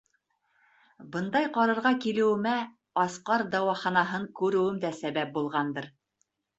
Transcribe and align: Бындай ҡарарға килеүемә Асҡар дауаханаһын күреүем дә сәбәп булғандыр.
Бындай 1.15 1.49
ҡарарға 1.57 1.91
килеүемә 2.07 2.55
Асҡар 3.05 3.47
дауаханаһын 3.55 4.29
күреүем 4.43 4.85
дә 4.89 4.97
сәбәп 5.05 5.41
булғандыр. 5.41 5.95